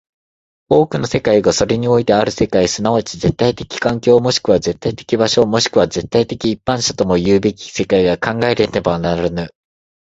[0.67, 9.51] 多くの世界がそれにおいてある世界即ち絶対的環境、もしくは絶対的場所、もしくは絶対的一般者ともいうべき世界が考えられねばならぬ。